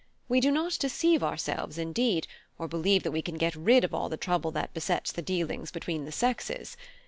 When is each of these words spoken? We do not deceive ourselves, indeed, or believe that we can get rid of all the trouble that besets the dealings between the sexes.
We 0.27 0.39
do 0.39 0.49
not 0.49 0.79
deceive 0.79 1.21
ourselves, 1.21 1.77
indeed, 1.77 2.25
or 2.57 2.67
believe 2.67 3.03
that 3.03 3.11
we 3.11 3.21
can 3.21 3.37
get 3.37 3.53
rid 3.55 3.83
of 3.83 3.93
all 3.93 4.09
the 4.09 4.17
trouble 4.17 4.49
that 4.49 4.73
besets 4.73 5.11
the 5.11 5.21
dealings 5.21 5.69
between 5.69 6.05
the 6.05 6.11
sexes. 6.11 6.75